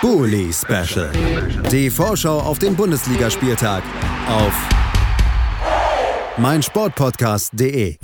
[0.00, 1.12] Bully Special.
[1.70, 3.82] Die Vorschau auf den Bundesligaspieltag
[4.28, 4.54] auf
[6.38, 7.98] meinsportpodcast.de.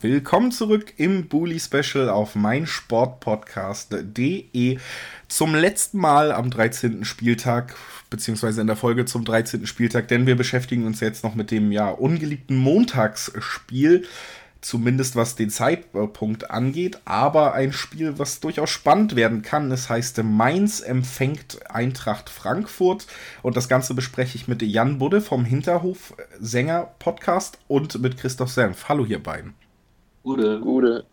[0.00, 4.78] Willkommen zurück im Bully Special auf meinsportpodcast.de
[5.28, 7.04] zum letzten Mal am 13.
[7.04, 7.76] Spieltag,
[8.10, 9.68] beziehungsweise in der Folge zum 13.
[9.68, 14.04] Spieltag, denn wir beschäftigen uns jetzt noch mit dem ja ungeliebten Montagsspiel
[14.64, 19.70] zumindest was den Zeitpunkt angeht, aber ein Spiel, was durchaus spannend werden kann.
[19.70, 23.06] Es heißt Mainz empfängt Eintracht Frankfurt
[23.42, 28.50] und das Ganze bespreche ich mit Jan Budde vom Hinterhof Sänger Podcast und mit Christoph
[28.50, 28.88] Senf.
[28.88, 29.54] Hallo hier beiden.
[30.22, 30.60] Gute.
[30.60, 31.04] Gute.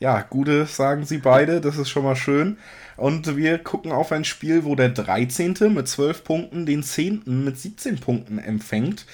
[0.00, 2.58] Ja, Gute sagen sie beide, das ist schon mal schön.
[2.96, 5.72] Und wir gucken auf ein Spiel, wo der 13.
[5.72, 7.22] mit 12 Punkten den 10.
[7.44, 9.06] mit 17 Punkten empfängt.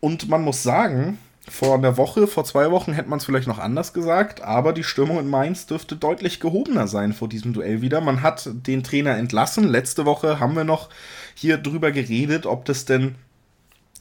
[0.00, 3.58] Und man muss sagen, vor einer Woche, vor zwei Wochen hätte man es vielleicht noch
[3.58, 8.00] anders gesagt, aber die Stimmung in Mainz dürfte deutlich gehobener sein vor diesem Duell wieder.
[8.00, 9.68] Man hat den Trainer entlassen.
[9.68, 10.88] Letzte Woche haben wir noch
[11.34, 13.14] hier drüber geredet, ob das denn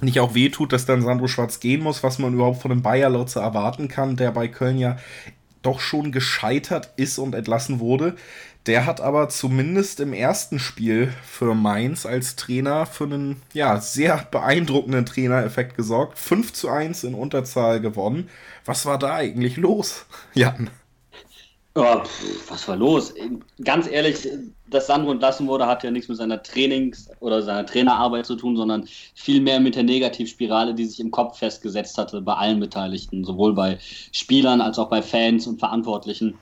[0.01, 3.09] nicht auch wehtut, dass dann Sandro Schwarz gehen muss, was man überhaupt von einem Bayer
[3.09, 4.97] Lotze erwarten kann, der bei Köln ja
[5.65, 8.15] doch schon gescheitert ist und entlassen wurde.
[8.65, 14.27] Der hat aber zumindest im ersten Spiel für Mainz als Trainer für einen ja, sehr
[14.31, 16.17] beeindruckenden Trainereffekt gesorgt.
[16.17, 18.29] 5 zu 1 in Unterzahl gewonnen.
[18.65, 20.69] Was war da eigentlich los, Jan?
[21.77, 23.13] Oh, pff, was war los?
[23.61, 24.25] Ganz ehrlich,
[24.69, 28.55] dass Sandro entlassen wurde, hat ja nichts mit seiner Trainings- oder seiner Trainerarbeit zu tun,
[28.55, 33.53] sondern vielmehr mit der Negativspirale, die sich im Kopf festgesetzt hatte bei allen Beteiligten, sowohl
[33.53, 33.77] bei
[34.13, 36.35] Spielern als auch bei Fans und Verantwortlichen.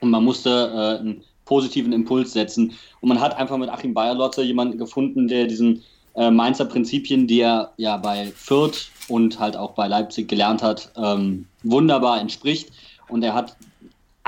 [0.00, 2.74] Und man musste äh, einen positiven Impuls setzen.
[3.00, 5.82] Und man hat einfach mit Achim Bayerlotze jemanden gefunden, der diesen
[6.14, 10.92] äh, Mainzer Prinzipien, die er ja bei Fürth und halt auch bei Leipzig gelernt hat,
[10.96, 12.68] ähm, wunderbar entspricht.
[13.08, 13.56] Und er hat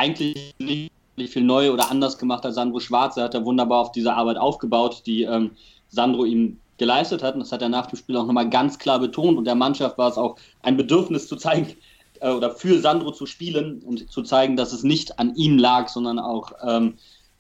[0.01, 0.91] eigentlich nicht
[1.27, 3.19] viel neu oder anders gemacht als Sandro Schwarz.
[3.19, 5.51] Er hat da wunderbar auf diese Arbeit aufgebaut, die ähm,
[5.89, 7.35] Sandro ihm geleistet hat.
[7.35, 9.37] Und das hat er nach dem Spiel auch nochmal ganz klar betont.
[9.37, 11.77] Und der Mannschaft war es auch ein Bedürfnis zu zeigen,
[12.21, 15.89] äh, oder für Sandro zu spielen und zu zeigen, dass es nicht an ihm lag,
[15.89, 16.95] sondern auch, ähm,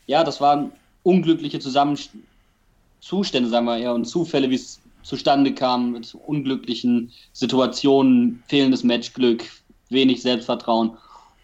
[0.06, 6.14] ja, das waren unglückliche Zusammenstände, sagen wir eher, und Zufälle, wie es zustande kam, mit
[6.26, 9.44] unglücklichen Situationen, fehlendes Matchglück,
[9.88, 10.98] wenig Selbstvertrauen.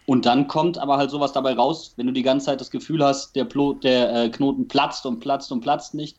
[0.07, 3.03] Und dann kommt aber halt sowas dabei raus, wenn du die ganze Zeit das Gefühl
[3.03, 6.17] hast, der, Plo der äh, Knoten platzt und platzt und platzt nicht.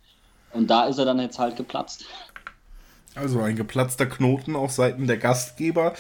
[0.53, 2.04] Und da ist er dann jetzt halt geplatzt.
[3.15, 5.94] Also ein geplatzter Knoten auf Seiten der Gastgeber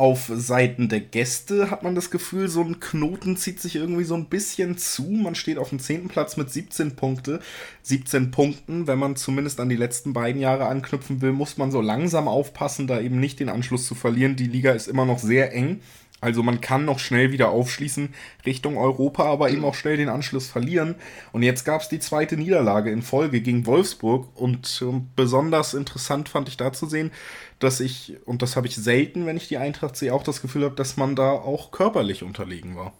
[0.00, 4.14] auf Seiten der Gäste hat man das Gefühl, so ein Knoten zieht sich irgendwie so
[4.14, 5.02] ein bisschen zu.
[5.02, 6.08] Man steht auf dem 10.
[6.08, 7.40] Platz mit 17 Punkte.
[7.82, 11.82] 17 Punkten, wenn man zumindest an die letzten beiden Jahre anknüpfen will, muss man so
[11.82, 14.36] langsam aufpassen, da eben nicht den Anschluss zu verlieren.
[14.36, 15.82] Die Liga ist immer noch sehr eng.
[16.20, 18.14] Also man kann noch schnell wieder aufschließen
[18.44, 20.96] Richtung Europa, aber eben auch schnell den Anschluss verlieren.
[21.32, 24.28] Und jetzt gab es die zweite Niederlage in Folge gegen Wolfsburg.
[24.34, 27.10] Und äh, besonders interessant fand ich da zu sehen,
[27.58, 30.64] dass ich, und das habe ich selten, wenn ich die Eintracht sehe, auch das Gefühl
[30.64, 32.92] habe, dass man da auch körperlich unterlegen war.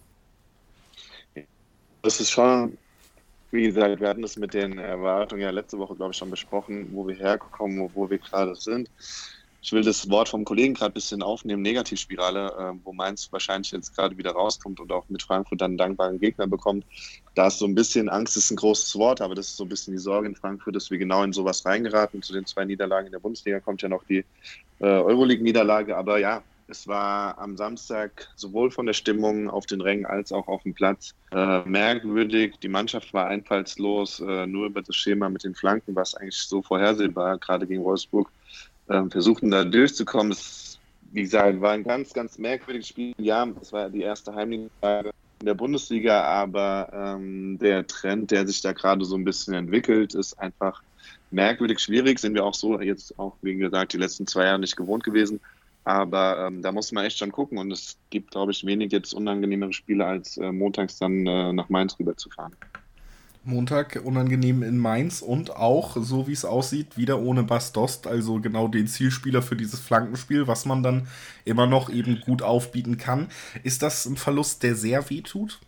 [2.01, 2.75] Das ist schon,
[3.51, 6.89] wie gesagt, wir hatten das mit den Erwartungen ja letzte Woche, glaube ich, schon besprochen,
[6.91, 8.89] wo wir herkommen, wo wir gerade sind
[9.63, 13.71] ich will das Wort vom Kollegen gerade ein bisschen aufnehmen, Negativspirale, äh, wo Mainz wahrscheinlich
[13.71, 16.83] jetzt gerade wieder rauskommt und auch mit Frankfurt dann einen dankbaren Gegner bekommt.
[17.35, 19.69] Da ist so ein bisschen, Angst ist ein großes Wort, aber das ist so ein
[19.69, 22.23] bisschen die Sorge in Frankfurt, dass wir genau in sowas reingeraten.
[22.23, 24.25] Zu den zwei Niederlagen in der Bundesliga kommt ja noch die
[24.79, 30.05] äh, Euroleague-Niederlage, aber ja, es war am Samstag sowohl von der Stimmung auf den Rängen
[30.05, 32.55] als auch auf dem Platz äh, merkwürdig.
[32.63, 36.37] Die Mannschaft war einfallslos, äh, nur über das Schema mit den Flanken war es eigentlich
[36.37, 38.40] so vorhersehbar, gerade gegen Wolfsburg ähm,
[39.09, 40.31] versuchten da durchzukommen.
[40.31, 40.79] Es,
[41.11, 43.13] wie gesagt, war ein ganz, ganz merkwürdiges Spiel.
[43.17, 48.61] Ja, es war die erste Heimniederlage in der Bundesliga, aber ähm, der Trend, der sich
[48.61, 50.81] da gerade so ein bisschen entwickelt, ist einfach
[51.31, 52.19] merkwürdig schwierig.
[52.19, 55.39] Sind wir auch so jetzt auch, wie gesagt, die letzten zwei Jahre nicht gewohnt gewesen.
[55.83, 59.13] Aber ähm, da muss man echt schon gucken und es gibt, glaube ich, wenig jetzt
[59.13, 62.55] unangenehmere Spiele, als äh, montags dann äh, nach Mainz rüberzufahren.
[63.43, 68.67] Montag unangenehm in Mainz und auch, so wie es aussieht, wieder ohne Bastost, also genau
[68.67, 71.07] den Zielspieler für dieses Flankenspiel, was man dann
[71.43, 73.29] immer noch eben gut aufbieten kann.
[73.63, 75.59] Ist das ein Verlust, der sehr weh tut?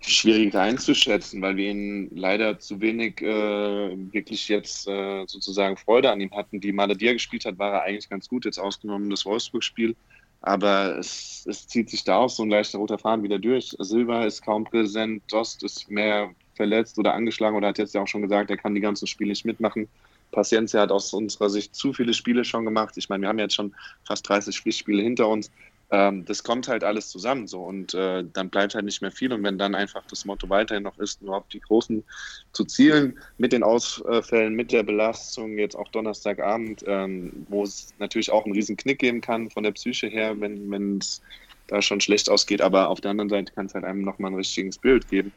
[0.00, 6.20] Schwierig einzuschätzen, weil wir ihn leider zu wenig äh, wirklich jetzt äh, sozusagen Freude an
[6.20, 6.60] ihm hatten.
[6.60, 9.94] Die Male, die er gespielt hat, war er eigentlich ganz gut, jetzt ausgenommen das Wolfsburg-Spiel.
[10.40, 13.74] Aber es, es zieht sich da auch so ein leichter roter Faden wieder durch.
[13.78, 18.08] Silva ist kaum präsent, Dost ist mehr verletzt oder angeschlagen oder hat jetzt ja auch
[18.08, 19.88] schon gesagt, er kann die ganzen Spiele nicht mitmachen.
[20.30, 22.96] Paciencia hat aus unserer Sicht zu viele Spiele schon gemacht.
[22.96, 23.74] Ich meine, wir haben jetzt schon
[24.04, 25.50] fast 30 Pflichtspiele hinter uns.
[25.90, 29.32] Ähm, das kommt halt alles zusammen so und äh, dann bleibt halt nicht mehr viel.
[29.32, 32.04] Und wenn dann einfach das Motto weiterhin noch ist, nur auf die Großen
[32.52, 38.30] zu zielen, mit den Ausfällen, mit der Belastung, jetzt auch Donnerstagabend, ähm, wo es natürlich
[38.30, 41.22] auch einen riesen Knick geben kann von der Psyche her, wenn es
[41.68, 44.36] da schon schlecht ausgeht, aber auf der anderen Seite kann es halt einem nochmal ein
[44.36, 45.32] richtiges Bild geben.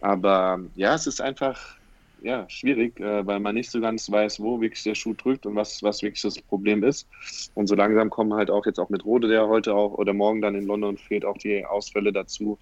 [0.00, 1.76] Aber ja, es ist einfach
[2.22, 5.54] ja, schwierig, äh, weil man nicht so ganz weiß, wo wirklich der Schuh drückt und
[5.54, 7.08] was, was wirklich das Problem ist.
[7.54, 10.40] Und so langsam kommen halt auch jetzt auch mit Rode, der heute auch oder morgen
[10.40, 12.58] dann in London fehlt, auch die Ausfälle dazu.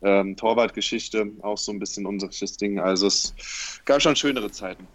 [0.00, 2.78] Ähm, Torwartgeschichte, auch so ein bisschen unseres Ding.
[2.78, 3.34] Also es
[3.84, 4.86] gab schon schönere Zeiten.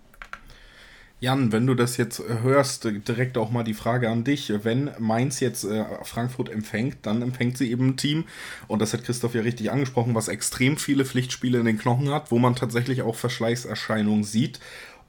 [1.23, 4.51] Jan, wenn du das jetzt äh, hörst, direkt auch mal die Frage an dich.
[4.63, 8.25] Wenn Mainz jetzt äh, Frankfurt empfängt, dann empfängt sie eben ein Team,
[8.67, 12.29] und das hat Christoph ja richtig angesprochen, was extrem viele Pflichtspiele in den Knochen hat,
[12.29, 14.59] wo man tatsächlich auch Verschleißerscheinungen sieht.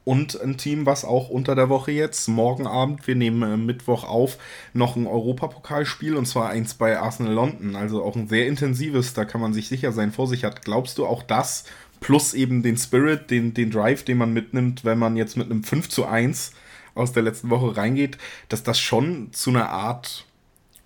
[0.05, 4.05] Und ein Team, was auch unter der Woche jetzt, morgen Abend, wir nehmen äh, Mittwoch
[4.05, 4.39] auf,
[4.73, 7.75] noch ein Europapokalspiel, und zwar eins bei Arsenal London.
[7.75, 10.65] Also auch ein sehr intensives, da kann man sich sicher sein, vor sich hat.
[10.65, 11.65] Glaubst du auch das
[12.05, 15.65] plus eben den Spirit, den, den Drive, den man mitnimmt, wenn man jetzt mit einem
[15.65, 16.53] 5 zu 1
[16.95, 18.19] aus der letzten Woche reingeht,
[18.51, 20.27] dass das schon zu einer Art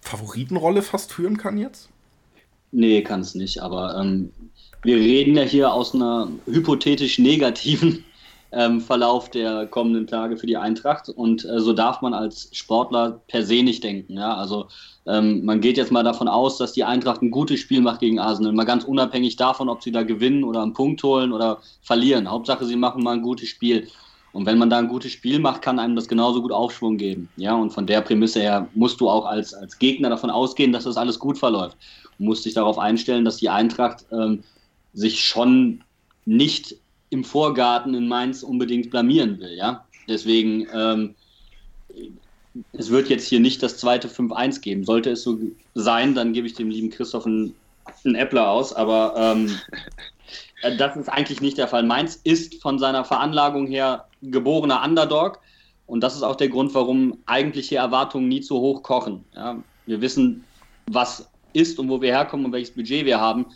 [0.00, 1.88] Favoritenrolle fast führen kann jetzt?
[2.70, 4.30] Nee, kann es nicht, aber ähm,
[4.82, 8.04] wir reden ja hier aus einer hypothetisch negativen
[8.52, 11.08] ähm, Verlauf der kommenden Tage für die Eintracht.
[11.08, 14.14] Und äh, so darf man als Sportler per se nicht denken.
[14.14, 14.36] Ja?
[14.36, 14.68] Also
[15.06, 18.18] ähm, man geht jetzt mal davon aus, dass die Eintracht ein gutes Spiel macht gegen
[18.18, 18.52] Arsenal.
[18.52, 22.30] Mal ganz unabhängig davon, ob sie da gewinnen oder einen Punkt holen oder verlieren.
[22.30, 23.88] Hauptsache, sie machen mal ein gutes Spiel.
[24.32, 27.28] Und wenn man da ein gutes Spiel macht, kann einem das genauso gut Aufschwung geben.
[27.36, 30.84] Ja, und von der Prämisse her musst du auch als, als Gegner davon ausgehen, dass
[30.84, 31.76] das alles gut verläuft.
[32.18, 34.44] Du musst dich darauf einstellen, dass die Eintracht ähm,
[34.92, 35.82] sich schon
[36.26, 36.76] nicht
[37.10, 39.54] im Vorgarten in Mainz unbedingt blamieren will.
[39.54, 39.84] Ja?
[40.08, 41.14] Deswegen, ähm,
[42.72, 44.84] es wird jetzt hier nicht das zweite 5-1 geben.
[44.84, 45.38] Sollte es so
[45.74, 47.54] sein, dann gebe ich dem lieben Christoph einen,
[48.04, 49.58] einen Äppler aus, aber ähm,
[50.62, 51.82] äh, das ist eigentlich nicht der Fall.
[51.82, 55.40] Mainz ist von seiner Veranlagung her geborener Underdog
[55.86, 59.24] und das ist auch der Grund, warum eigentliche Erwartungen nie zu hoch kochen.
[59.34, 59.62] Ja?
[59.86, 60.44] Wir wissen,
[60.86, 63.46] was ist und wo wir herkommen und welches Budget wir haben.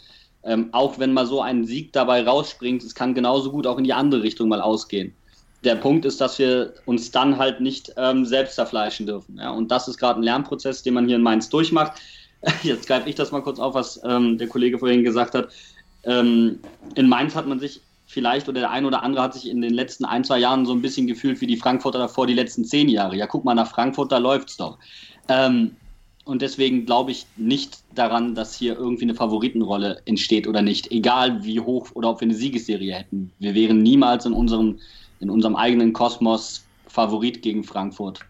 [0.45, 3.85] Ähm, auch wenn mal so ein Sieg dabei rausspringt, es kann genauso gut auch in
[3.85, 5.15] die andere Richtung mal ausgehen.
[5.65, 9.39] Der Punkt ist, dass wir uns dann halt nicht ähm, selbst zerfleischen dürfen.
[9.39, 9.51] Ja?
[9.51, 12.01] Und das ist gerade ein Lernprozess, den man hier in Mainz durchmacht.
[12.65, 15.49] Jetzt greife ich das mal kurz auf, was ähm, der Kollege vorhin gesagt hat.
[16.05, 16.59] Ähm,
[16.97, 19.73] in Mainz hat man sich vielleicht oder der ein oder andere hat sich in den
[19.73, 22.89] letzten ein, zwei Jahren so ein bisschen gefühlt wie die Frankfurter davor die letzten zehn
[22.89, 23.17] Jahre.
[23.17, 24.79] Ja, guck mal nach Frankfurt, da läuft's doch.
[25.29, 25.77] Ähm,
[26.25, 30.91] und deswegen glaube ich nicht daran, dass hier irgendwie eine Favoritenrolle entsteht oder nicht.
[30.93, 33.33] Egal wie hoch oder ob wir eine Siegesserie hätten.
[33.39, 34.79] Wir wären niemals in unserem,
[35.21, 38.21] in unserem eigenen Kosmos Favorit gegen Frankfurt.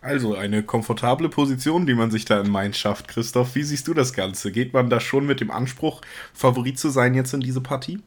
[0.00, 3.06] Also eine komfortable Position, die man sich da in Mainz schafft.
[3.06, 4.50] Christoph, wie siehst du das Ganze?
[4.50, 6.00] Geht man da schon mit dem Anspruch,
[6.34, 8.00] Favorit zu sein jetzt in diese Partie?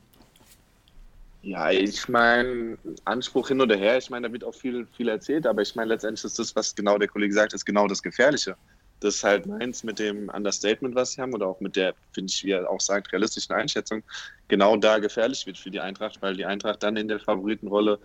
[1.45, 2.75] Ja, ich meine,
[3.05, 5.89] Anspruch hin oder her, ich meine, da wird auch viel, viel erzählt, aber ich meine,
[5.89, 8.55] letztendlich ist das, was genau der Kollege sagt, ist genau das Gefährliche.
[8.99, 12.31] Das ist halt meins mit dem Understatement, was sie haben, oder auch mit der, finde
[12.31, 14.01] ich, wie er auch sagt, realistischen Einschätzung,
[14.47, 17.99] genau da gefährlich wird für die Eintracht, weil die Eintracht dann in der Favoritenrolle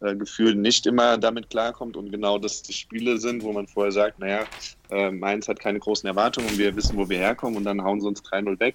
[0.00, 3.92] äh, gefühlt nicht immer damit klarkommt und genau das die Spiele sind, wo man vorher
[3.92, 4.44] sagt, naja,
[4.90, 8.02] äh, Mainz hat keine großen Erwartungen und wir wissen, wo wir herkommen und dann hauen
[8.02, 8.74] sie uns 3-0 weg.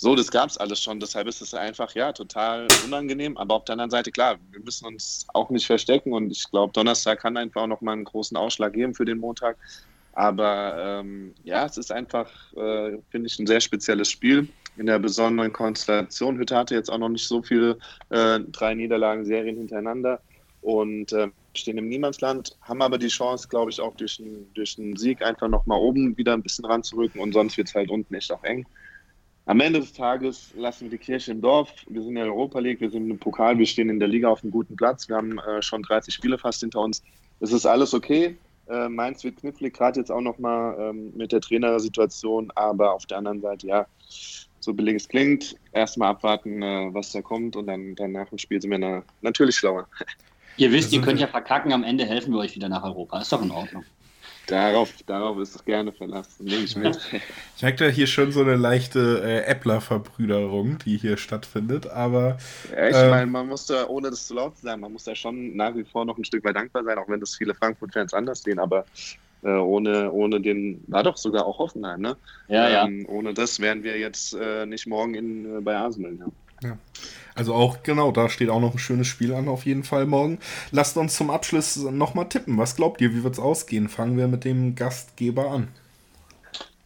[0.00, 1.00] So, das gab es alles schon.
[1.00, 3.36] Deshalb ist es einfach, ja, total unangenehm.
[3.36, 6.12] Aber auf der anderen Seite, klar, wir müssen uns auch nicht verstecken.
[6.12, 9.58] Und ich glaube, Donnerstag kann einfach auch nochmal einen großen Ausschlag geben für den Montag.
[10.12, 15.00] Aber ähm, ja, es ist einfach, äh, finde ich, ein sehr spezielles Spiel in der
[15.00, 16.38] besonderen Konstellation.
[16.38, 17.78] Hütte hatte jetzt auch noch nicht so viele
[18.10, 20.22] äh, drei Niederlagen-Serien hintereinander
[20.60, 24.76] und äh, stehen im Niemandsland, haben aber die Chance, glaube ich, auch durch einen, durch
[24.96, 28.32] Sieg einfach nochmal oben wieder ein bisschen ranzurücken und sonst wird es halt unten echt
[28.32, 28.64] auch eng
[29.48, 31.72] am Ende des Tages lassen wir die Kirche im Dorf.
[31.88, 34.28] Wir sind in der Europa League, wir sind im Pokal, wir stehen in der Liga
[34.28, 35.08] auf einem guten Platz.
[35.08, 37.02] Wir haben äh, schon 30 Spiele fast hinter uns.
[37.40, 38.36] Es ist alles okay.
[38.68, 42.52] Äh, Mainz wird knifflig, gerade jetzt auch nochmal ähm, mit der Trainersituation.
[42.56, 43.86] Aber auf der anderen Seite, ja,
[44.60, 48.36] so billig es klingt, erstmal abwarten, äh, was da kommt und dann, dann nach dem
[48.36, 49.88] Spiel sind wir na, natürlich schlauer.
[50.58, 53.18] Ihr wisst, ihr könnt ja verkacken, am Ende helfen wir euch wieder nach Europa.
[53.20, 53.84] Ist doch in Ordnung.
[54.48, 56.98] Darauf, darauf ist es gerne verlassen, nehme ich mit.
[57.56, 62.38] Ich merke da hier schon so eine leichte äh, Äppler-Verbrüderung, die hier stattfindet, aber.
[62.74, 65.04] Ja, ich ähm, meine, man muss da, ohne das zu laut zu sagen, man muss
[65.04, 67.54] da schon nach wie vor noch ein Stück weit dankbar sein, auch wenn das viele
[67.54, 68.86] Frankfurt-Fans anders sehen, aber
[69.42, 72.16] äh, ohne, ohne den, war doch sogar auch Hoffenheim, ne?
[72.48, 73.08] Ja, ähm, ja.
[73.08, 76.26] Ohne das wären wir jetzt äh, nicht morgen in, äh, bei Arsenal, ja.
[76.62, 76.78] Ja.
[77.34, 80.38] Also auch, genau, da steht auch noch ein schönes Spiel an, auf jeden Fall morgen.
[80.72, 82.58] Lasst uns zum Abschluss nochmal tippen.
[82.58, 83.88] Was glaubt ihr, wie wird es ausgehen?
[83.88, 85.68] Fangen wir mit dem Gastgeber an.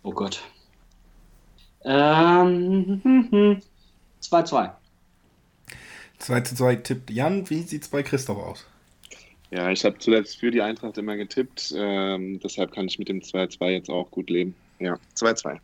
[0.03, 0.43] Oh Gott.
[1.85, 3.01] Ähm,
[4.23, 4.73] 2-2.
[6.19, 7.49] 2 zu 2 tippt Jan.
[7.49, 8.67] Wie sieht es bei Christoph aus?
[9.51, 11.75] Ja, ich habe zuletzt für die Eintracht immer getippt.
[11.77, 14.55] Ähm, deshalb kann ich mit dem 2-2 jetzt auch gut leben.
[14.79, 15.59] Ja, 2-2.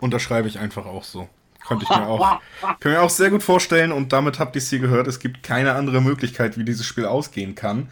[0.00, 1.28] Unterschreibe ich einfach auch so.
[1.66, 2.40] Könnte ich mir auch,
[2.80, 5.06] kann mir auch sehr gut vorstellen und damit habt ihr es hier gehört.
[5.06, 7.88] Es gibt keine andere Möglichkeit, wie dieses Spiel ausgehen kann.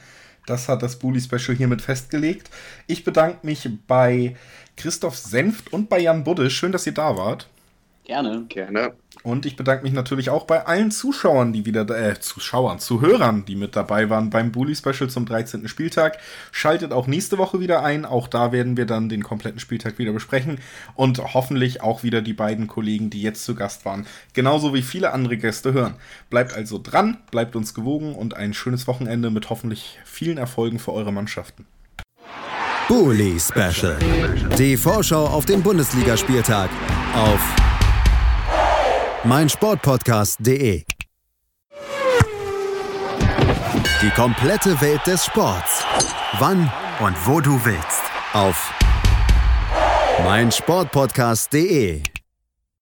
[0.46, 2.50] Das hat das Bully Special hiermit festgelegt.
[2.86, 4.34] Ich bedanke mich bei
[4.76, 6.48] Christoph Senft und bei Jan Budde.
[6.50, 7.48] Schön, dass ihr da wart.
[8.08, 8.46] Gerne.
[8.48, 8.94] Gerne.
[9.22, 13.54] Und ich bedanke mich natürlich auch bei allen Zuschauern, die wieder, äh, Zuschauern, Zuhörern, die
[13.54, 15.68] mit dabei waren beim Bully Special zum 13.
[15.68, 16.16] Spieltag.
[16.50, 18.06] Schaltet auch nächste Woche wieder ein.
[18.06, 20.58] Auch da werden wir dann den kompletten Spieltag wieder besprechen.
[20.94, 24.06] Und hoffentlich auch wieder die beiden Kollegen, die jetzt zu Gast waren.
[24.32, 25.96] Genauso wie viele andere Gäste hören.
[26.30, 30.94] Bleibt also dran, bleibt uns gewogen und ein schönes Wochenende mit hoffentlich vielen Erfolgen für
[30.94, 31.66] eure Mannschaften.
[32.88, 33.98] Bully Special.
[34.56, 36.70] Die Vorschau auf den Bundesligaspieltag
[37.14, 37.67] auf
[39.24, 40.84] meinsportpodcast.de.
[44.00, 45.84] Die komplette Welt des Sports.
[46.38, 46.70] Wann
[47.00, 48.02] und wo du willst.
[48.32, 48.72] Auf
[50.24, 52.02] meinsportpodcast.de.